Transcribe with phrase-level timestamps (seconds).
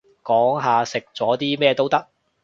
[0.23, 2.07] 講下食咗啲咩都得